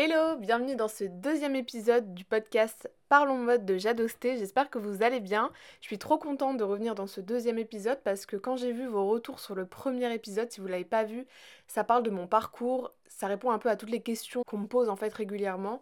[0.00, 4.38] Hello, bienvenue dans ce deuxième épisode du podcast Parlons mode de Jadosté.
[4.38, 5.50] J'espère que vous allez bien.
[5.80, 8.86] Je suis trop contente de revenir dans ce deuxième épisode parce que quand j'ai vu
[8.86, 11.26] vos retours sur le premier épisode, si vous l'avez pas vu,
[11.66, 14.68] ça parle de mon parcours, ça répond un peu à toutes les questions qu'on me
[14.68, 15.80] pose en fait régulièrement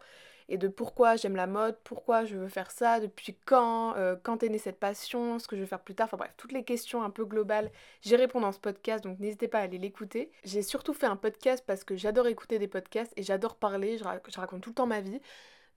[0.49, 4.43] et de pourquoi j'aime la mode, pourquoi je veux faire ça, depuis quand, euh, quand
[4.43, 6.65] est née cette passion, ce que je veux faire plus tard, enfin bref, toutes les
[6.65, 7.71] questions un peu globales,
[8.03, 10.31] j'y réponds dans ce podcast, donc n'hésitez pas à aller l'écouter.
[10.45, 14.05] J'ai surtout fait un podcast parce que j'adore écouter des podcasts et j'adore parler, je,
[14.05, 15.21] raconte tout le temps ma vie.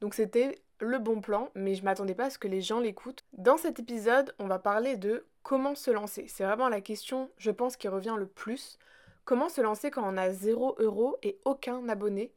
[0.02, 3.26] Donc c'était le bon plan, mais je m'attendais pas à ce que les gens l'écoutent.
[3.34, 6.26] Dans cet épisode, on va parler de comment se lancer.
[6.28, 8.78] C'est vraiment la question, je pense, qui revient le plus.
[9.26, 12.32] Comment se lancer quand on a 0 euros et aucun abonné?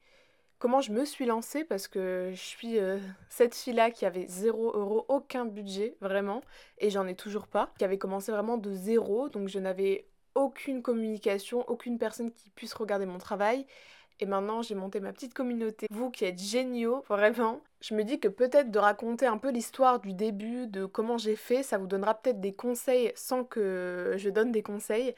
[0.62, 4.77] Comment je me suis lancée parce que je suis euh, cette fille-là qui avait 0
[4.77, 6.41] euros, aucun budget vraiment,
[6.79, 10.06] et j'en ai toujours pas, qui avait commencé vraiment de zéro, donc je n'avais
[10.37, 13.67] aucune communication, aucune personne qui puisse regarder mon travail.
[14.20, 15.89] Et maintenant, j'ai monté ma petite communauté.
[15.91, 17.61] Vous qui êtes géniaux, vraiment.
[17.81, 21.34] Je me dis que peut-être de raconter un peu l'histoire du début, de comment j'ai
[21.34, 25.17] fait, ça vous donnera peut-être des conseils sans que je donne des conseils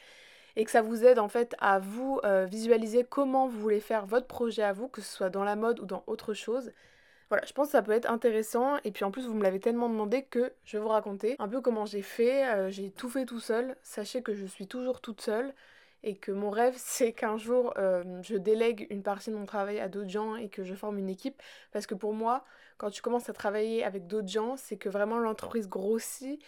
[0.57, 4.07] et que ça vous aide en fait à vous euh, visualiser comment vous voulez faire
[4.07, 6.73] votre projet à vous, que ce soit dans la mode ou dans autre chose.
[7.31, 9.59] Voilà, je pense que ça peut être intéressant et puis en plus vous me l'avez
[9.61, 12.47] tellement demandé que je vais vous raconter un peu comment j'ai fait.
[12.49, 13.77] Euh, j'ai tout fait tout seul.
[13.83, 15.55] Sachez que je suis toujours toute seule
[16.05, 19.81] et que mon rêve c'est qu'un jour euh, je délègue une partie de mon travail
[19.81, 22.45] à d'autres gens et que je forme une équipe parce que pour moi
[22.77, 26.41] quand tu commences à travailler avec d'autres gens c'est que vraiment l'entreprise grossit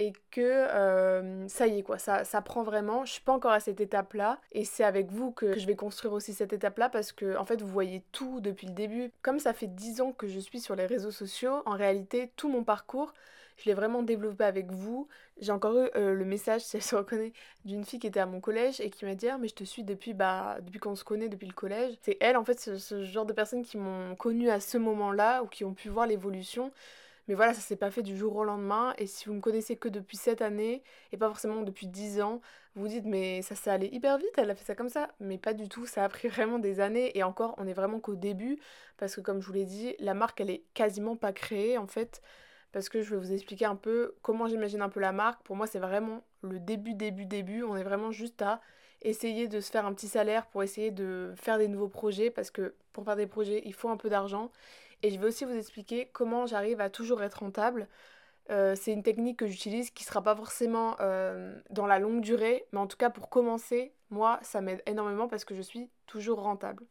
[0.00, 3.04] et que euh, ça y est quoi, ça, ça prend vraiment.
[3.04, 6.14] Je suis pas encore à cette étape-là et c'est avec vous que je vais construire
[6.14, 9.12] aussi cette étape-là parce que en fait vous voyez tout depuis le début.
[9.20, 12.48] Comme ça fait 10 ans que je suis sur les réseaux sociaux, en réalité tout
[12.48, 13.12] mon parcours,
[13.58, 15.06] je l'ai vraiment développé avec vous.
[15.38, 17.34] J'ai encore eu euh, le message, si elle se reconnaît,
[17.66, 19.64] d'une fille qui était à mon collège et qui m'a dit ah, mais je te
[19.64, 21.94] suis depuis bah depuis qu'on se connaît depuis le collège.
[22.00, 25.42] C'est elle en fait ce, ce genre de personnes qui m'ont connue à ce moment-là
[25.42, 26.72] ou qui ont pu voir l'évolution.
[27.30, 28.92] Mais voilà, ça s'est pas fait du jour au lendemain.
[28.98, 32.40] Et si vous me connaissez que depuis cette année, et pas forcément depuis 10 ans,
[32.74, 35.10] vous vous dites, mais ça s'est allé hyper vite, elle a fait ça comme ça.
[35.20, 37.16] Mais pas du tout, ça a pris vraiment des années.
[37.16, 38.58] Et encore, on est vraiment qu'au début.
[38.96, 41.86] Parce que comme je vous l'ai dit, la marque, elle est quasiment pas créée en
[41.86, 42.20] fait.
[42.72, 45.40] Parce que je vais vous expliquer un peu comment j'imagine un peu la marque.
[45.44, 47.62] Pour moi, c'est vraiment le début, début, début.
[47.62, 48.60] On est vraiment juste à
[49.02, 52.30] essayer de se faire un petit salaire pour essayer de faire des nouveaux projets.
[52.30, 54.50] Parce que pour faire des projets, il faut un peu d'argent.
[55.02, 57.88] Et je vais aussi vous expliquer comment j'arrive à toujours être rentable.
[58.50, 62.20] Euh, c'est une technique que j'utilise qui ne sera pas forcément euh, dans la longue
[62.20, 65.88] durée, mais en tout cas pour commencer, moi, ça m'aide énormément parce que je suis
[66.06, 66.84] toujours rentable.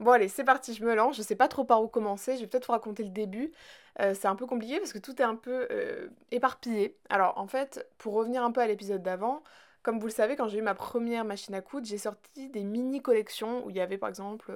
[0.00, 1.16] Bon allez, c'est parti, je me lance.
[1.16, 2.34] Je sais pas trop par où commencer.
[2.34, 3.52] Je vais peut-être vous raconter le début.
[4.00, 5.68] Euh, c'est un peu compliqué parce que tout est un peu
[6.32, 6.96] éparpillé.
[7.08, 9.42] Alors en fait, pour revenir un peu à l'épisode d'avant,
[9.84, 12.64] comme vous le savez, quand j'ai eu ma première machine à coudre, j'ai sorti des
[12.64, 14.52] mini collections où il y avait par exemple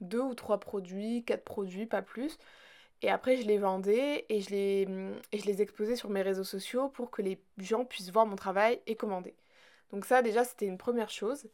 [0.00, 2.38] deux ou trois produits, quatre produits, pas plus.
[3.02, 4.88] Et après, je les vendais et je les,
[5.32, 8.36] et je les exposais sur mes réseaux sociaux pour que les gens puissent voir mon
[8.36, 9.36] travail et commander.
[9.92, 11.48] Donc ça, déjà, c'était une première chose.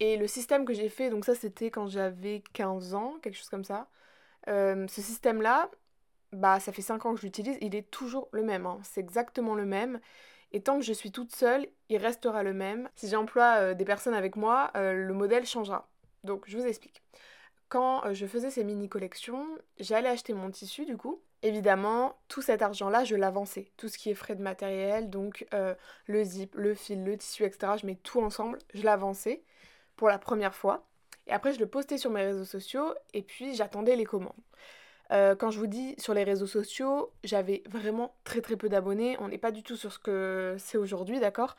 [0.00, 3.48] Et le système que j'ai fait, donc ça, c'était quand j'avais 15 ans, quelque chose
[3.48, 3.88] comme ça.
[4.48, 5.70] Euh, ce système-là,
[6.32, 8.66] bah, ça fait 5 ans que je l'utilise, il est toujours le même.
[8.66, 8.80] Hein.
[8.82, 10.00] C'est exactement le même.
[10.52, 12.88] Et tant que je suis toute seule, il restera le même.
[12.96, 15.88] Si j'emploie euh, des personnes avec moi, euh, le modèle changera.
[16.24, 17.02] Donc, je vous explique
[17.70, 19.46] quand euh, je faisais ces mini collections,
[19.78, 21.22] j'allais acheter mon tissu du coup.
[21.42, 23.70] Évidemment, tout cet argent-là, je l'avançais.
[23.78, 25.74] Tout ce qui est frais de matériel, donc euh,
[26.06, 27.72] le zip, le fil, le tissu, etc.
[27.80, 29.42] Je mets tout ensemble, je l'avançais
[29.96, 30.84] pour la première fois.
[31.26, 34.32] Et après, je le postais sur mes réseaux sociaux et puis j'attendais les commandes.
[35.12, 39.16] Euh, quand je vous dis sur les réseaux sociaux, j'avais vraiment très très peu d'abonnés.
[39.20, 41.56] On n'est pas du tout sur ce que c'est aujourd'hui, d'accord?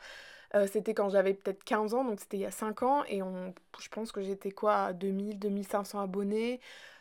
[0.54, 3.22] Euh, c'était quand j'avais peut-être 15 ans, donc c'était il y a 5 ans, et
[3.22, 6.60] on, je pense que j'étais quoi, à 2000, 2500 abonnés.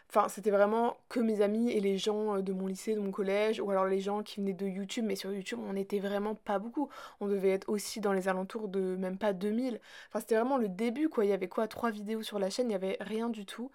[0.10, 3.12] Enfin, c'était vraiment que mes amis et les gens euh, de mon lycée, de mon
[3.12, 6.36] collège, ou alors les gens qui venaient de YouTube, mais sur YouTube, on n'était vraiment
[6.36, 6.90] pas beaucoup.
[7.22, 9.80] On devait être aussi dans les alentours de même pas 2000.
[10.10, 11.26] Enfin, c'était vraiment le début, quoi.
[11.26, 13.72] Il y avait quoi, trois vidéos sur la chaîne, il n'y avait rien du tout.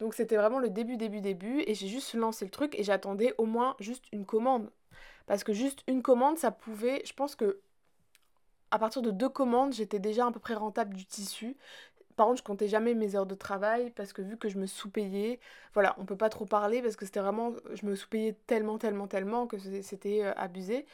[0.00, 3.34] Donc c'était vraiment le début, début, début, et j'ai juste lancé le truc et j'attendais
[3.38, 4.70] au moins juste une commande.
[5.26, 7.60] Parce que juste une commande, ça pouvait, je pense que
[8.74, 11.56] à partir de deux commandes, j'étais déjà à peu près rentable du tissu.
[12.16, 14.66] Par contre, je comptais jamais mes heures de travail parce que vu que je me
[14.66, 15.38] sous-payais,
[15.74, 19.06] voilà, on peut pas trop parler parce que c'était vraiment, je me sous-payais tellement, tellement,
[19.06, 20.86] tellement que c'était euh, abusé.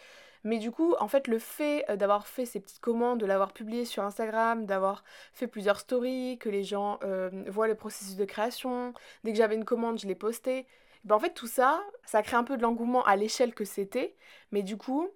[0.45, 3.55] Mais du coup, en fait, le fait euh, d'avoir fait ces petites commandes, de l'avoir
[3.55, 8.27] publié sur Instagram, d'avoir fait plusieurs stories, que les gens euh, voient le processus de
[8.27, 8.93] création,
[9.25, 10.67] dès que j'avais une commande, je l'ai postée.
[11.05, 14.15] Ben, en fait, tout ça, ça crée un peu de l'engouement à l'échelle que c'était.
[14.53, 15.09] Mais du coup,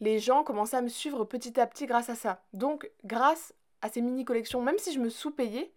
[0.00, 2.44] les gens commençaient à me suivre petit à petit grâce à ça.
[2.52, 5.72] Donc, grâce à ces mini collections, même si je me sous-payais,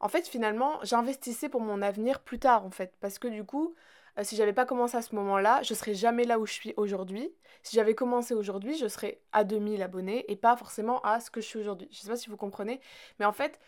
[0.00, 2.94] en fait, finalement, j'investissais pour mon avenir plus tard, en fait.
[3.00, 3.74] Parce que du coup,
[4.18, 6.74] euh, si j'avais pas commencé à ce moment-là, je serais jamais là où je suis
[6.76, 7.32] aujourd'hui.
[7.62, 11.40] Si j'avais commencé aujourd'hui, je serais à 2000 abonnés et pas forcément à ce que
[11.40, 11.88] je suis aujourd'hui.
[11.90, 12.80] Je sais pas si vous comprenez,
[13.18, 13.58] mais en fait,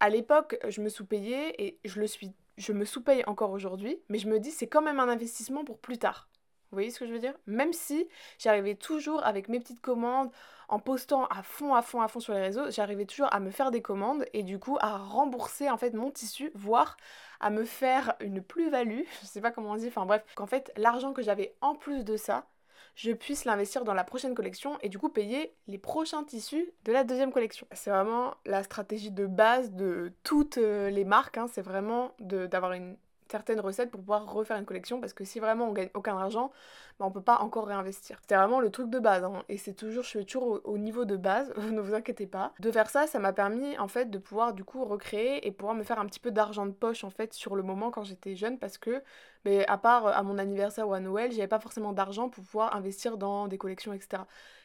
[0.00, 4.18] à l'époque, je me sous-payais et je le suis je me sous-paye encore aujourd'hui, mais
[4.18, 6.28] je me dis c'est quand même un investissement pour plus tard.
[6.70, 7.34] Vous voyez ce que je veux dire?
[7.46, 8.08] Même si
[8.38, 10.30] j'arrivais toujours avec mes petites commandes,
[10.68, 13.50] en postant à fond, à fond, à fond sur les réseaux, j'arrivais toujours à me
[13.50, 16.96] faire des commandes et du coup à rembourser en fait mon tissu, voire
[17.40, 20.72] à me faire une plus-value, je sais pas comment on dit, enfin bref, qu'en fait
[20.76, 22.46] l'argent que j'avais en plus de ça,
[22.94, 26.92] je puisse l'investir dans la prochaine collection et du coup payer les prochains tissus de
[26.92, 27.66] la deuxième collection.
[27.72, 31.46] C'est vraiment la stratégie de base de toutes euh, les marques, hein.
[31.52, 32.96] c'est vraiment d'avoir une
[33.30, 36.50] certaines recettes pour pouvoir refaire une collection parce que si vraiment on gagne aucun argent,
[36.98, 38.18] bah on peut pas encore réinvestir.
[38.20, 41.04] C'était vraiment le truc de base hein, et c'est toujours, je suis toujours au, niveau
[41.04, 42.52] de base, ne vous inquiétez pas.
[42.60, 45.74] De faire ça, ça m'a permis en fait de pouvoir du coup recréer et pouvoir
[45.74, 48.36] me faire un petit peu d'argent de poche en fait sur le moment quand j'étais
[48.36, 49.02] jeune parce que
[49.44, 52.44] mais à part euh, à mon anniversaire ou à Noël, j'avais pas forcément d'argent pour
[52.44, 54.22] pouvoir investir dans des collections etc.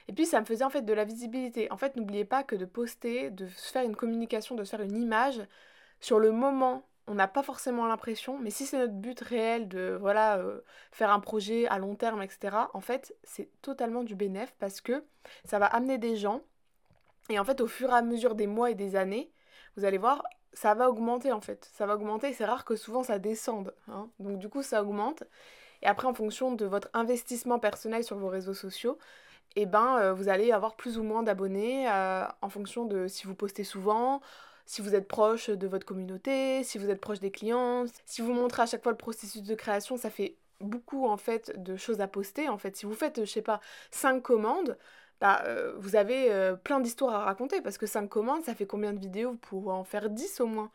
[0.07, 1.71] Et puis ça me faisait en fait de la visibilité.
[1.71, 5.41] En fait, n'oubliez pas que de poster, de faire une communication, de faire une image
[5.99, 9.97] sur le moment on n'a pas forcément l'impression, mais si c'est notre but réel de
[9.99, 10.61] voilà euh,
[10.91, 15.03] faire un projet à long terme, etc., en fait, c'est totalement du bénéf parce que
[15.43, 16.41] ça va amener des gens.
[17.29, 19.31] Et en fait, au fur et à mesure des mois et des années,
[19.77, 20.23] vous allez voir,
[20.53, 21.69] ça va augmenter en fait.
[21.73, 23.73] Ça va augmenter, c'est rare que souvent ça descende.
[23.87, 24.09] Hein.
[24.19, 25.23] Donc du coup, ça augmente.
[25.81, 28.97] Et après, en fonction de votre investissement personnel sur vos réseaux sociaux,
[29.55, 33.27] eh ben, euh, vous allez avoir plus ou moins d'abonnés euh, en fonction de si
[33.27, 34.21] vous postez souvent,
[34.65, 38.33] si vous êtes proche de votre communauté, si vous êtes proche des clients, si vous
[38.33, 42.01] montrez à chaque fois le processus de création, ça fait beaucoup en fait de choses
[42.01, 42.49] à poster.
[42.49, 44.77] En fait, si vous faites, je sais pas, 5 commandes,
[45.21, 48.65] bah, euh, vous avez euh, plein d'histoires à raconter parce que 5 commandes, ça fait
[48.65, 49.31] combien de vidéos?
[49.31, 50.71] Vous pouvez en faire 10 au moins.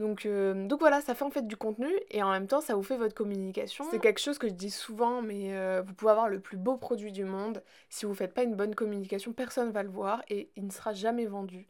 [0.00, 2.74] Donc, euh, donc voilà, ça fait en fait du contenu et en même temps ça
[2.74, 3.84] vous fait votre communication.
[3.90, 7.12] C'est quelque chose que je dis souvent, mais vous pouvez avoir le plus beau produit
[7.12, 7.62] du monde.
[7.90, 10.94] Si vous faites pas une bonne communication, personne va le voir et il ne sera
[10.94, 11.68] jamais vendu.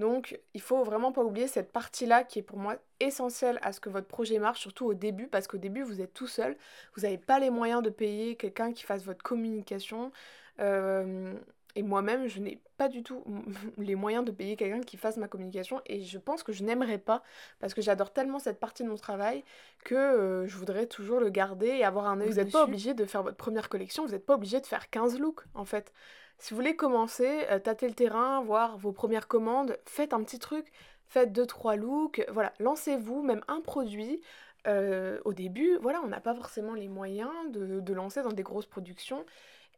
[0.00, 3.80] Donc, il faut vraiment pas oublier cette partie-là qui est pour moi essentielle à ce
[3.80, 6.56] que votre projet marche, surtout au début, parce qu'au début, vous êtes tout seul,
[6.96, 10.10] vous n'avez pas les moyens de payer quelqu'un qui fasse votre communication.
[10.58, 11.34] Euh,
[11.76, 13.22] et moi-même, je n'ai pas du tout
[13.76, 16.96] les moyens de payer quelqu'un qui fasse ma communication et je pense que je n'aimerais
[16.96, 17.22] pas
[17.60, 19.44] parce que j'adore tellement cette partie de mon travail
[19.84, 22.28] que euh, je voudrais toujours le garder et avoir un œil.
[22.28, 24.88] Vous n'êtes pas obligé de faire votre première collection, vous n'êtes pas obligé de faire
[24.88, 25.92] 15 looks en fait.
[26.40, 30.38] Si vous voulez commencer, euh, tâter le terrain, voir vos premières commandes, faites un petit
[30.38, 30.72] truc,
[31.06, 34.22] faites 2-3 looks, voilà, lancez-vous, même un produit.
[34.66, 38.66] Euh, au début, voilà, on n'a pas forcément les moyens de, lancer dans des grosses
[38.66, 39.26] productions.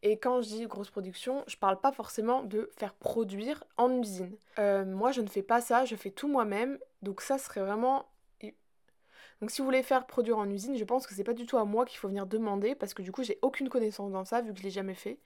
[0.03, 4.35] Et quand je dis grosse production, je parle pas forcément de faire produire en usine.
[4.57, 6.79] Euh, moi, je ne fais pas ça, je fais tout moi-même.
[7.01, 8.07] Donc ça serait vraiment
[9.41, 11.57] donc si vous voulez faire produire en usine, je pense que c'est pas du tout
[11.57, 14.39] à moi qu'il faut venir demander parce que du coup j'ai aucune connaissance dans ça
[14.39, 15.19] vu que je l'ai jamais fait.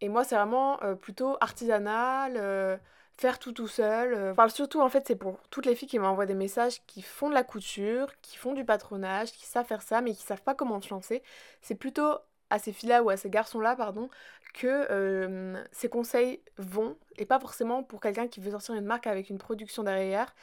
[0.00, 2.76] Et moi, c'est vraiment euh, plutôt artisanal, euh,
[3.16, 4.14] faire tout tout seul.
[4.14, 4.48] Euh.
[4.48, 7.34] Surtout, en fait, c'est pour toutes les filles qui m'envoient des messages qui font de
[7.34, 10.80] la couture, qui font du patronage, qui savent faire ça, mais qui savent pas comment
[10.80, 11.22] se lancer.
[11.60, 12.14] C'est plutôt
[12.48, 14.08] à ces filles-là ou à ces garçons-là, pardon,
[14.54, 19.30] que ces conseils vont, et pas forcément pour quelqu'un qui veut sortir une marque avec
[19.30, 20.34] une production derrière,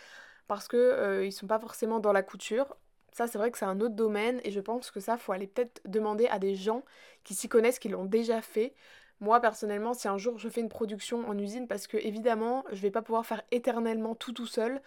[0.48, 2.78] parce que ils sont pas forcément dans la couture.
[3.12, 5.48] Ça, c'est vrai que c'est un autre domaine, et je pense que ça, faut aller
[5.48, 6.84] peut-être demander à des gens
[7.26, 8.74] qui s'y connaissent, qui l'ont déjà fait,
[9.20, 12.82] moi personnellement, si un jour je fais une production en usine, parce que évidemment, je
[12.82, 14.82] vais pas pouvoir faire éternellement tout tout seul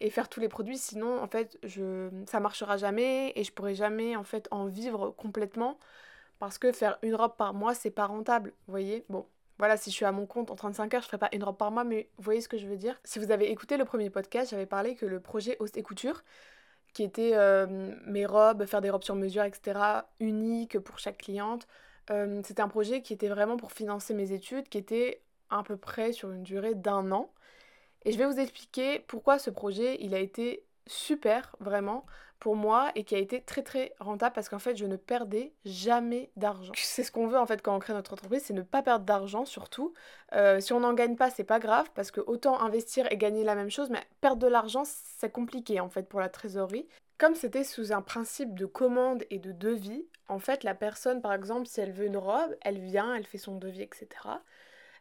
[0.00, 3.74] et faire tous les produits, sinon en fait, je ça marchera jamais et je pourrai
[3.74, 5.78] jamais en fait en vivre complètement
[6.38, 9.26] parce que faire une robe par mois, c'est pas rentable, vous voyez Bon,
[9.58, 11.56] voilà, si je suis à mon compte en 35 heures, je ferai pas une robe
[11.56, 13.84] par mois, mais vous voyez ce que je veux dire Si vous avez écouté le
[13.84, 16.22] premier podcast, j'avais parlé que le projet Host et Couture,
[16.92, 19.78] qui était euh, mes robes, faire des robes sur mesure, etc.,
[20.20, 21.66] uniques pour chaque cliente,
[22.10, 25.76] euh, c'était un projet qui était vraiment pour financer mes études, qui était à peu
[25.76, 27.30] près sur une durée d'un an.
[28.04, 32.06] Et je vais vous expliquer pourquoi ce projet, il a été super, vraiment,
[32.38, 35.52] pour moi, et qui a été très très rentable, parce qu'en fait, je ne perdais
[35.64, 36.72] jamais d'argent.
[36.76, 39.04] C'est ce qu'on veut, en fait, quand on crée notre entreprise, c'est ne pas perdre
[39.04, 39.94] d'argent, surtout.
[40.34, 43.42] Euh, si on n'en gagne pas, c'est pas grave, parce que autant investir et gagner
[43.42, 46.86] la même chose, mais perdre de l'argent, c'est compliqué, en fait, pour la trésorerie.
[47.18, 51.32] Comme c'était sous un principe de commande et de devis, en fait, la personne, par
[51.32, 54.08] exemple, si elle veut une robe, elle vient, elle fait son devis, etc.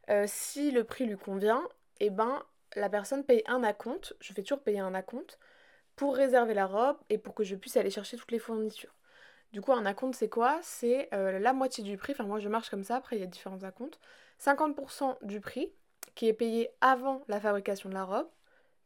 [0.10, 1.67] Euh, si le prix lui convient,
[2.00, 2.41] eh ben,
[2.75, 5.39] la personne paye un acompte, je fais toujours payer un acompte,
[5.95, 8.93] pour réserver la robe et pour que je puisse aller chercher toutes les fournitures.
[9.51, 10.60] Du coup, un acompte, c'est quoi?
[10.62, 13.24] C'est euh, la moitié du prix, enfin moi je marche comme ça, après il y
[13.24, 14.00] a différents acomptes.
[14.39, 15.72] 50% du prix
[16.15, 18.27] qui est payé avant la fabrication de la robe,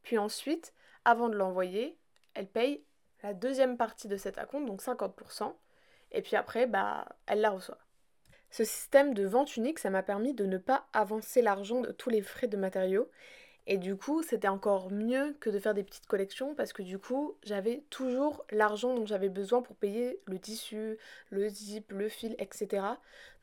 [0.03, 0.73] puis ensuite,
[1.05, 1.97] avant de l'envoyer,
[2.35, 2.83] elle paye
[3.23, 5.53] la deuxième partie de cet acompte, donc 50%,
[6.11, 7.79] et puis après, bah, elle la reçoit.
[8.51, 12.09] Ce système de vente unique, ça m'a permis de ne pas avancer l'argent de tous
[12.09, 13.09] les frais de matériaux.
[13.67, 16.97] Et du coup, c'était encore mieux que de faire des petites collections parce que du
[16.97, 20.97] coup, j'avais toujours l'argent dont j'avais besoin pour payer le tissu,
[21.29, 22.83] le zip, le fil, etc.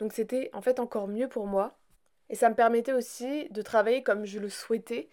[0.00, 1.78] Donc c'était en fait encore mieux pour moi.
[2.28, 5.08] Et ça me permettait aussi de travailler comme je le souhaitais.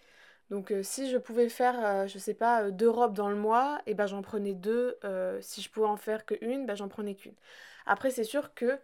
[0.54, 3.34] Donc euh, si je pouvais faire, euh, je sais pas, euh, deux robes dans le
[3.34, 4.96] mois, et ben j'en prenais deux.
[5.40, 7.34] si je pouvais en faire qu'une, ben j'en prenais qu'une.
[7.86, 8.78] Après c'est sûr que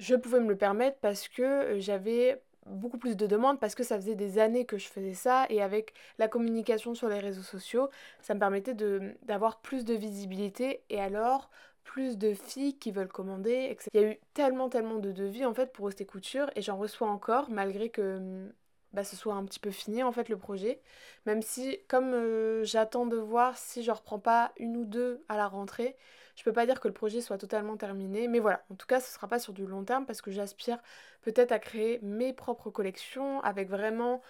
[0.00, 3.96] je pouvais me le permettre parce que j'avais beaucoup plus de demandes parce que ça
[3.96, 7.90] faisait des années que je faisais ça et avec la communication sur les réseaux sociaux,
[8.20, 8.74] ça me permettait
[9.22, 11.48] d'avoir plus de visibilité et alors
[11.84, 13.88] plus de filles qui veulent commander, etc.
[13.94, 16.76] Il y a eu tellement tellement de devis en fait pour rester couture et j'en
[16.76, 18.50] reçois encore malgré que
[18.92, 20.80] bah, ce soit un petit peu fini en fait le projet.
[21.26, 25.36] Même si comme euh, j'attends de voir si je reprends pas une ou deux à
[25.36, 25.96] la rentrée,
[26.36, 28.28] je peux pas dire que le projet soit totalement terminé.
[28.28, 30.78] Mais voilà, en tout cas ce sera pas sur du long terme parce que j'aspire
[31.22, 34.22] peut-être à créer mes propres collections avec vraiment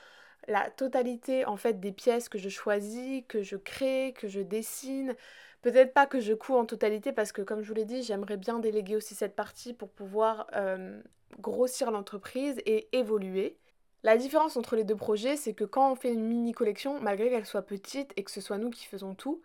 [0.47, 5.15] la totalité en fait des pièces que je choisis, que je crée, que je dessine.
[5.63, 8.37] Peut-être pas que je couds en totalité parce que comme je vous l'ai dit, j'aimerais
[8.37, 11.01] bien déléguer aussi cette partie pour pouvoir euh,
[11.41, 13.59] grossir l'entreprise et évoluer.
[14.05, 17.31] La différence entre les deux projets, c'est que quand on fait une mini collection, malgré
[17.31, 19.43] qu'elle soit petite et que ce soit nous qui faisons tout,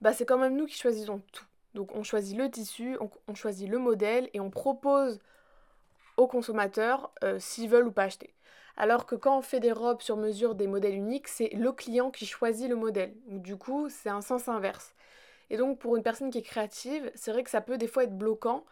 [0.00, 1.44] bah c'est quand même nous qui choisissons tout.
[1.74, 5.20] Donc on choisit le tissu, on, choisit le modèle et on propose
[6.16, 8.34] aux consommateurs euh, s'ils veulent ou pas acheter.
[8.76, 12.10] Alors que quand on fait des robes sur mesure, des modèles uniques, c'est le client
[12.10, 13.12] qui choisit le modèle.
[13.26, 14.94] du coup, c'est un sens inverse.
[15.50, 18.04] Et donc pour une personne qui est créative, c'est vrai que ça peut des fois
[18.04, 18.64] être bloquant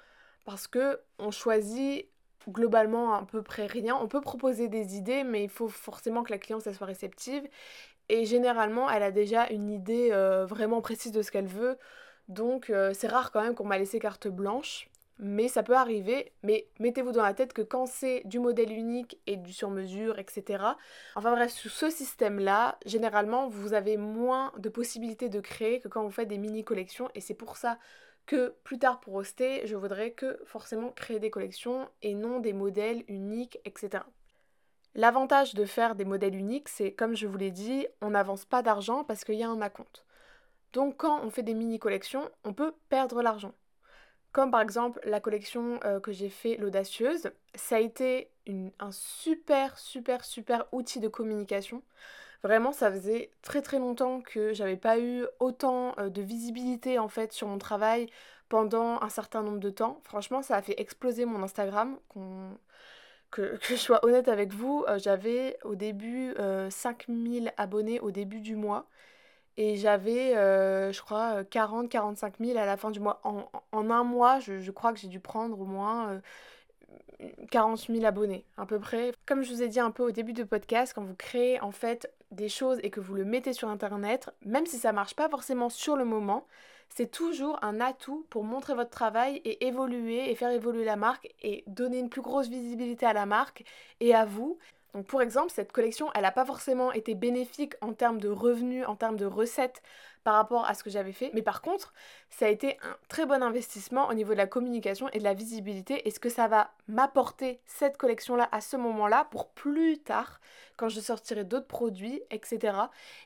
[0.45, 2.09] parce que on choisit
[2.49, 3.97] globalement à peu près rien.
[4.01, 7.47] On peut proposer des idées, mais il faut forcément que la cliente soit réceptive.
[8.09, 11.77] Et généralement, elle a déjà une idée euh, vraiment précise de ce qu'elle veut.
[12.29, 14.89] Donc euh, c'est rare quand même qu'on m'a laissé carte blanche.
[15.19, 16.33] Mais ça peut arriver.
[16.43, 20.77] Mais mettez-vous dans la tête que quand c'est du modèle unique et du sur-mesure, etc.
[21.15, 26.03] Enfin bref, sous ce système-là, généralement, vous avez moins de possibilités de créer que quand
[26.05, 27.09] vous faites des mini-collections.
[27.15, 27.79] Et c'est pour ça
[28.27, 32.53] que plus tard pour hoster, je voudrais que forcément créer des collections et non des
[32.53, 34.05] modèles uniques, etc.
[34.95, 38.63] L'avantage de faire des modèles uniques, c'est comme je vous l'ai dit, on n'avance pas
[38.63, 40.05] d'argent parce qu'il y a un acompte.
[40.73, 43.53] Donc quand on fait des mini-collections, on peut perdre l'argent.
[44.33, 48.31] Comme par exemple la collection euh, que j'ai fait, l'audacieuse, ça a été
[48.79, 51.83] un super, super, super outil de communication.
[52.43, 57.09] Vraiment, ça faisait très très longtemps que j'avais pas eu autant euh, de visibilité en
[57.09, 58.09] fait sur mon travail
[58.49, 60.01] pendant un certain nombre de temps.
[60.05, 61.99] Franchement, ça a fait exploser mon Instagram.
[63.33, 66.33] Que, je sois honnête avec vous, euh, j'avais au début
[66.71, 68.87] 5000 euh, abonnés au début du mois.
[69.57, 73.21] Et j'avais, je crois, 40-45 000 à la fin du mois.
[73.25, 76.21] En, un mois, je, je crois que j'ai dû prendre au moins
[77.51, 79.13] 40 000 abonnés, à peu près.
[79.27, 81.73] Comme je vous ai dit un peu au début du podcast, quand vous créez en
[81.73, 85.29] fait des choses et que vous le mettez sur internet, même si ça marche pas
[85.29, 86.47] forcément sur le moment,
[86.89, 91.29] c'est toujours un atout pour montrer votre travail et évoluer et faire évoluer la marque
[91.43, 93.65] et donner une plus grosse visibilité à la marque
[94.01, 94.59] et à vous.
[94.95, 98.87] Donc pour exemple, cette collection, elle n'a pas forcément été bénéfique en termes de revenus,
[98.87, 99.83] en termes de recettes
[100.27, 101.31] par rapport à ce que j'avais fait.
[101.35, 101.95] Mais par contre,
[102.31, 105.35] ça a été un très bon investissement au niveau de la communication et de la
[105.35, 106.09] visibilité.
[106.09, 110.41] Et ce que ça va m'apporter, cette collection-là, à ce moment-là, pour plus tard,
[110.77, 112.77] quand je sortirai d'autres produits, etc.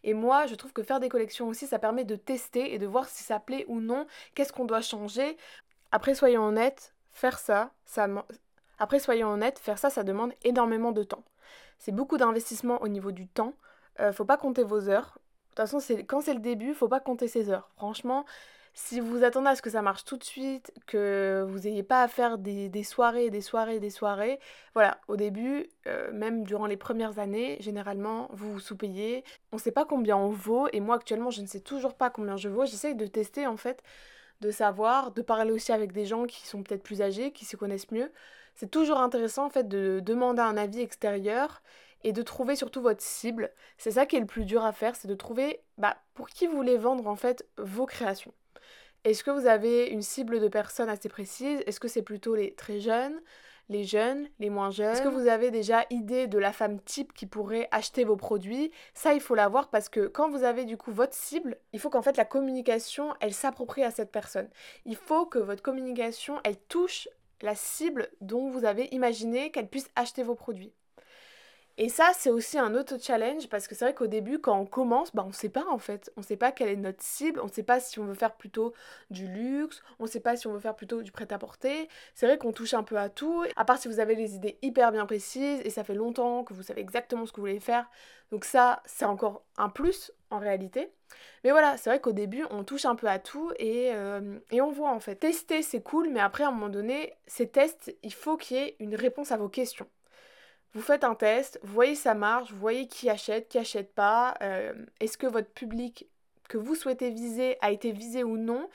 [0.04, 2.86] Et moi, je trouve que faire des collections aussi, ça permet de tester et de
[2.86, 5.38] voir si ça plaît ou non, qu'est-ce qu'on doit changer?
[5.92, 8.08] Après, soyons honnêtes, faire ça, ça...
[8.78, 11.24] Après, soyons honnêtes, faire ça, ça demande énormément de temps.
[11.78, 13.54] C'est beaucoup d'investissement au niveau du temps.
[14.00, 15.16] Euh, faut pas compter vos heures.
[15.50, 17.70] Toute façon, quand c'est le début, faut pas compter ses heures.
[17.76, 18.24] Franchement,
[18.72, 22.02] si vous attendez à ce que ça marche tout de suite, que vous n'ayez pas
[22.02, 24.38] à faire des, soirées, des soirées, des soirées,
[24.74, 29.24] voilà, au début, euh, même durant les premières années, généralement, vous vous sous-payez.
[29.52, 32.10] On ne sait pas combien on vaut, et moi actuellement, je ne sais toujours pas
[32.10, 32.64] combien je vaux.
[32.64, 33.82] J'essaye de tester en fait,
[34.40, 37.56] de savoir, de parler aussi avec des gens qui sont peut-être plus âgés, qui se
[37.56, 38.10] connaissent mieux.
[38.54, 41.62] C'est toujours intéressant en fait de demander un avis extérieur
[42.02, 43.50] et de trouver surtout votre cible.
[43.78, 46.46] C'est ça qui est le plus dur à faire, c'est de trouver bah, pour qui
[46.46, 48.32] vous voulez vendre en fait vos créations.
[49.04, 51.62] Est-ce que vous avez une cible de personnes assez précise?
[51.66, 53.18] Est-ce que c'est plutôt les très jeunes,
[53.70, 54.92] les jeunes, les moins jeunes?
[54.92, 58.70] Est-ce que vous avez déjà idée de la femme type qui pourrait acheter vos produits?
[58.92, 61.88] Ça, il faut l'avoir parce que quand vous avez du coup votre cible, il faut
[61.88, 64.50] qu'en fait la communication, elle s'approprie à cette personne.
[64.84, 67.08] Il faut que votre communication, elle touche
[67.40, 70.74] la cible dont vous avez imaginé qu'elle puisse acheter vos produits.
[71.82, 74.66] Et ça, c'est aussi un autre challenge parce que c'est vrai qu'au début, quand on
[74.66, 76.12] commence, bah, on sait pas en fait.
[76.18, 78.74] On sait pas quelle est notre cible, on sait pas si on veut faire plutôt
[79.08, 81.88] du luxe, on sait pas si on veut faire plutôt du prêt-à-porter.
[82.14, 84.58] C'est vrai qu'on touche un peu à tout, à part si vous avez les idées
[84.60, 87.60] hyper bien précises et ça fait longtemps que vous savez exactement ce que vous voulez
[87.60, 87.88] faire.
[88.30, 90.92] Donc ça, c'est encore un plus en réalité.
[91.44, 94.60] Mais voilà, c'est vrai qu'au début, on touche un peu à tout et, euh, et
[94.60, 95.14] on voit en fait.
[95.16, 98.60] Tester, c'est cool, mais après, à un moment donné, ces tests, il faut qu'il y
[98.60, 99.86] ait une réponse à vos questions.
[100.72, 105.18] Vous faites un test, voyez ça marche, voyez qui achète, qui achète pas, euh, est-ce
[105.18, 106.08] que votre public
[106.48, 108.68] que vous souhaitez viser a été visé ou non,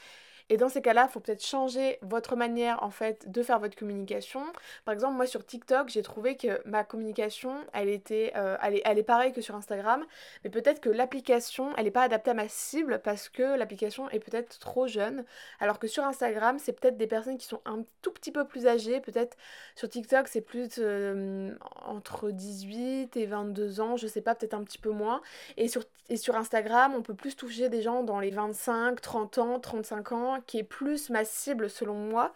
[0.50, 3.75] et dans ces cas-là, il faut peut-être changer votre manière en fait de faire votre
[3.75, 4.42] communication.
[4.86, 8.82] Par exemple, moi sur TikTok, j'ai trouvé que ma communication, elle était, euh, elle, est,
[8.86, 10.06] elle est pareille que sur Instagram,
[10.44, 14.20] mais peut-être que l'application, elle n'est pas adaptée à ma cible parce que l'application est
[14.20, 15.25] peut-être trop jeune.
[15.60, 18.68] Alors que sur Instagram, c'est peut-être des personnes qui sont un tout petit peu plus
[18.68, 19.02] âgées.
[19.02, 19.38] Peut-être
[19.75, 24.64] sur TikTok, c'est plus euh, entre 18 et 22 ans, je sais pas, peut-être un
[24.64, 25.22] petit peu moins.
[25.58, 29.38] Et sur, et sur Instagram, on peut plus toucher des gens dans les 25, 30
[29.40, 32.34] ans, 35 ans qui est plus ma cible selon moi.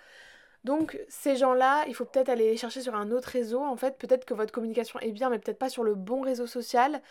[0.64, 3.62] Donc ces gens-là, il faut peut-être aller les chercher sur un autre réseau.
[3.62, 6.48] En fait, peut-être que votre communication est bien, mais peut-être pas sur le bon réseau
[6.48, 7.02] social.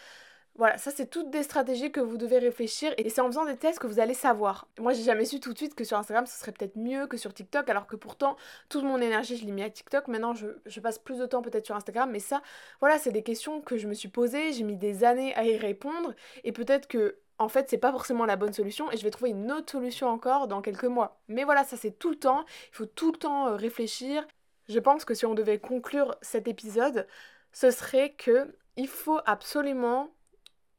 [0.58, 3.56] Voilà, ça c'est toutes des stratégies que vous devez réfléchir et c'est en faisant des
[3.56, 4.66] tests que vous allez savoir.
[4.80, 7.16] Moi j'ai jamais su tout de suite que sur Instagram ce serait peut-être mieux que
[7.16, 8.36] sur TikTok alors que pourtant
[8.68, 10.08] toute mon énergie je l'ai mis à TikTok.
[10.08, 12.42] Maintenant je, je passe plus de temps peut-être sur Instagram mais ça
[12.80, 15.56] voilà c'est des questions que je me suis posées, j'ai mis des années à y
[15.56, 19.10] répondre et peut-être que en fait, c'est pas forcément la bonne solution et je vais
[19.10, 21.20] trouver une autre solution encore dans quelques mois.
[21.28, 24.26] Mais voilà, ça c'est tout le temps, il faut tout le temps euh, réfléchir.
[24.68, 27.06] Je pense que si on devait conclure cet épisode,
[27.52, 30.10] ce serait que il faut absolument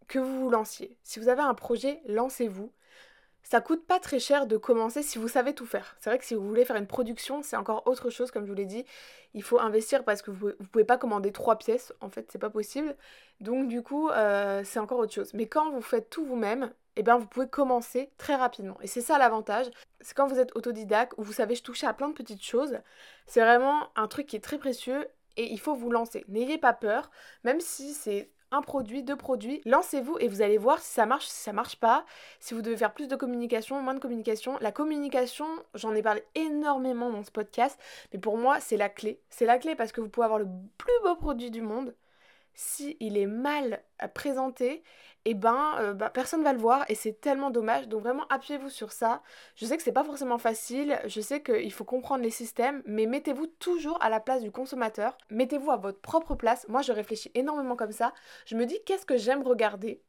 [0.08, 0.98] que vous vous lanciez.
[1.04, 2.72] Si vous avez un projet, lancez-vous.
[3.50, 5.96] Ça coûte pas très cher de commencer si vous savez tout faire.
[6.00, 8.50] C'est vrai que si vous voulez faire une production, c'est encore autre chose, comme je
[8.52, 8.86] vous l'ai dit.
[9.34, 12.38] Il faut investir parce que vous, ne pouvez pas commander trois pièces, en fait, c'est
[12.38, 12.96] pas possible.
[13.42, 15.34] Donc du coup, euh, c'est encore autre chose.
[15.34, 18.78] Mais quand vous faites tout vous-même, eh bien vous pouvez commencer très rapidement.
[18.82, 19.66] Et c'est ça l'avantage,
[20.00, 22.78] c'est quand vous êtes autodidacte ou vous savez toucher à plein de petites choses,
[23.26, 26.24] c'est vraiment un truc qui est très précieux et il faut vous lancer.
[26.28, 27.10] N'ayez pas peur,
[27.44, 31.28] même si c'est un produit, deux produits, lancez-vous et vous allez voir si ça marche,
[31.28, 32.06] si ça marche pas,
[32.40, 34.58] si vous devez faire plus de communication, moins de communication.
[34.62, 37.80] La communication, j'en ai parlé énormément dans ce podcast,
[38.14, 39.20] mais pour moi, c'est la clé.
[39.30, 41.94] C'est la clé parce que vous pouvez avoir le plus beau produit du monde,
[42.60, 43.82] si il est mal
[44.14, 44.84] présenté,
[45.24, 47.88] et eh ben, euh, bah, personne va le voir et c'est tellement dommage.
[47.88, 49.22] Donc vraiment appuyez-vous sur ça.
[49.56, 53.06] Je sais que c'est pas forcément facile, je sais qu'il faut comprendre les systèmes, mais
[53.06, 55.18] mettez-vous toujours à la place du consommateur.
[55.30, 56.68] Mettez-vous à votre propre place.
[56.68, 58.14] Moi je réfléchis énormément comme ça.
[58.46, 60.02] Je me dis qu'est-ce que j'aime regarder?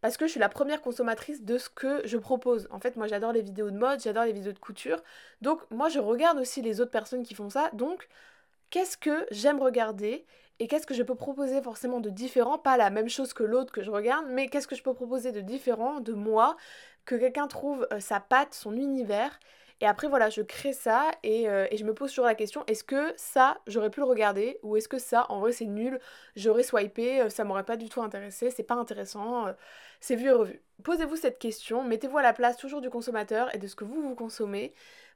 [0.00, 2.66] Parce que je suis la première consommatrice de ce que je propose.
[2.72, 5.00] En fait, moi j'adore les vidéos de mode, j'adore les vidéos de couture.
[5.42, 7.70] Donc moi je regarde aussi les autres personnes qui font ça.
[7.72, 8.08] Donc
[8.70, 10.26] qu'est-ce que j'aime regarder?
[10.60, 13.72] Et qu'est-ce que je peux proposer forcément de différent, pas la même chose que l'autre
[13.72, 16.56] que je regarde, mais qu'est-ce que je peux proposer de différent de moi,
[17.04, 19.38] que quelqu'un trouve euh, sa patte, son univers?
[19.80, 22.62] Et après, voilà, je crée ça et, euh, et je me pose toujours la question
[22.68, 24.58] est-ce que ça, j'aurais pu le regarder?
[24.62, 25.98] Ou est-ce que ça, en vrai, c'est nul
[26.36, 29.46] J'aurais swipé, euh, ça m'aurait pas du tout intéressé, c'est pas intéressant,
[30.00, 30.62] c'est vu et revu.
[30.84, 34.00] Posez-vous cette question, mettez-vous à la place toujours du consommateur et de ce que vous
[34.00, 34.72] vous consommez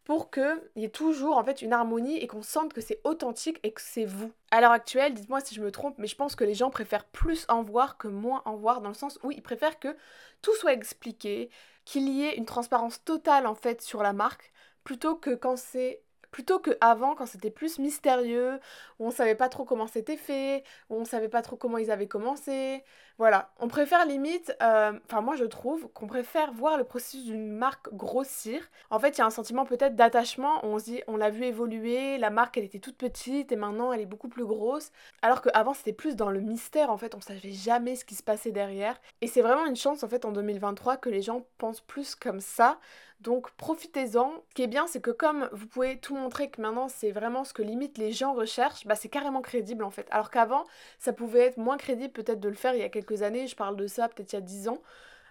[0.09, 3.61] pour qu'il y ait toujours en fait une harmonie et qu'on sente que c'est authentique
[3.63, 4.33] et que c'est vous.
[4.51, 7.05] À l'heure actuelle, dites-moi si je me trompe, mais je pense que les gens préfèrent
[7.05, 9.95] plus en voir que moins en voir, dans le sens où ils préfèrent que
[10.41, 11.51] tout soit expliqué,
[11.85, 14.51] qu'il y ait une transparence totale en fait sur la marque,
[14.83, 18.61] plutôt que quand c'est Plutôt qu'avant, quand c'était plus mystérieux,
[18.99, 21.91] où on savait pas trop comment c'était fait, où on savait pas trop comment ils
[21.91, 22.85] avaient commencé.
[23.19, 27.51] Voilà, on préfère limite, euh, enfin moi je trouve qu'on préfère voir le processus d'une
[27.51, 28.61] marque grossir.
[28.91, 31.43] En fait, il y a un sentiment peut-être d'attachement, on se dit, on l'a vu
[31.45, 34.93] évoluer, la marque elle était toute petite et maintenant elle est beaucoup plus grosse.
[35.21, 38.23] Alors qu'avant c'était plus dans le mystère, en fait, on savait jamais ce qui se
[38.23, 39.01] passait derrière.
[39.21, 42.41] Et c'est vraiment une chance en fait en 2023 que les gens pensent plus comme
[42.41, 42.79] ça.
[43.21, 44.33] Donc profitez-en.
[44.49, 47.45] Ce qui est bien, c'est que comme vous pouvez tout montrer que maintenant c'est vraiment
[47.45, 50.07] ce que limite les gens recherchent, bah c'est carrément crédible en fait.
[50.11, 50.65] Alors qu'avant,
[50.99, 53.57] ça pouvait être moins crédible peut-être de le faire il y a quelques années, je
[53.57, 54.83] parle de ça peut-être il y a 10 ans.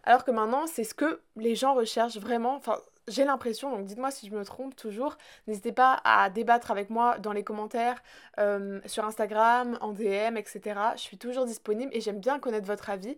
[0.04, 2.56] Alors que maintenant, c'est ce que les gens recherchent vraiment.
[2.56, 5.17] Enfin, j'ai l'impression, donc dites-moi si je me trompe toujours.
[5.47, 8.02] N'hésitez pas à débattre avec moi dans les commentaires,
[8.39, 10.62] euh, sur Instagram, en DM, etc.
[10.95, 13.17] Je suis toujours disponible et j'aime bien connaître votre avis.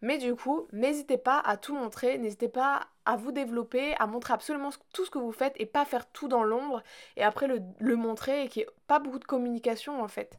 [0.00, 4.34] Mais du coup, n'hésitez pas à tout montrer, n'hésitez pas à vous développer, à montrer
[4.34, 6.82] absolument tout ce que vous faites et pas faire tout dans l'ombre
[7.16, 10.38] et après le, le montrer et qu'il n'y ait pas beaucoup de communication en fait.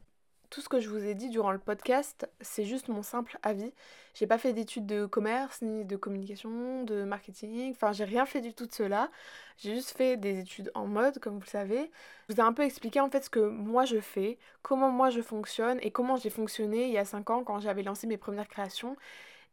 [0.50, 3.72] tout ce que je vous ai dit durant le podcast, c'est juste mon simple avis.
[4.14, 8.40] J'ai pas fait d'études de commerce, ni de communication, de marketing, enfin j'ai rien fait
[8.40, 9.10] du tout de cela.
[9.58, 11.90] J'ai juste fait des études en mode, comme vous le savez.
[12.28, 15.10] Je vous ai un peu expliqué en fait ce que moi je fais, comment moi
[15.10, 18.18] je fonctionne et comment j'ai fonctionné il y a 5 ans quand j'avais lancé mes
[18.18, 18.96] premières créations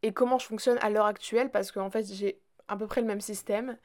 [0.03, 3.07] et comment je fonctionne à l'heure actuelle parce qu'en fait j'ai à peu près le
[3.07, 3.77] même système.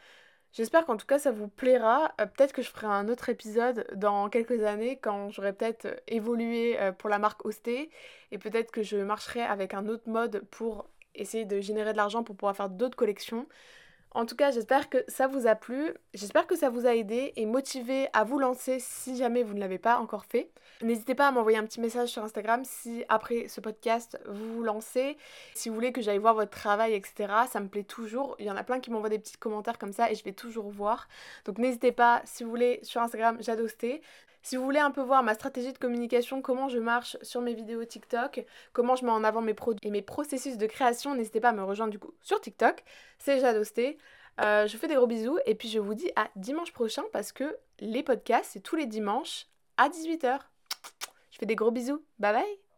[0.52, 2.12] J'espère qu'en tout cas ça vous plaira.
[2.20, 5.96] Euh, peut-être que je ferai un autre épisode dans quelques années quand j'aurai peut-être euh,
[6.08, 7.90] évolué euh, pour la marque Osté
[8.32, 12.22] et peut-être que je marcherai avec un autre mode pour essayer de générer de l'argent
[12.22, 13.46] pour pouvoir faire d'autres collections.
[14.14, 17.32] En tout cas, j'espère que ça vous a plu, j'espère que ça vous a aidé
[17.36, 20.50] et motivé à vous lancer si jamais vous ne l'avez pas encore fait.
[20.82, 24.62] N'hésitez pas à m'envoyer un petit message sur Instagram si après ce podcast vous vous
[24.62, 25.16] lancez,
[25.54, 27.32] si vous voulez que j'aille voir votre travail, etc.
[27.50, 28.36] Ça me plaît toujours.
[28.38, 30.32] Il y en a plein qui m'envoient des petits commentaires comme ça et je vais
[30.32, 31.08] toujours voir.
[31.46, 34.02] Donc n'hésitez pas, si vous voulez, sur Instagram, j'adosté.
[34.42, 37.54] Si vous voulez un peu voir ma stratégie de communication, comment je marche sur mes
[37.54, 41.40] vidéos TikTok, comment je mets en avant mes produits et mes processus de création, n'hésitez
[41.40, 42.82] pas à me rejoindre du coup sur TikTok.
[43.18, 43.98] C'est Jadosté.
[44.40, 47.02] Euh, je vous fais des gros bisous et puis je vous dis à dimanche prochain
[47.12, 50.38] parce que les podcasts, c'est tous les dimanches à 18h.
[51.30, 52.02] Je fais des gros bisous.
[52.18, 52.71] Bye bye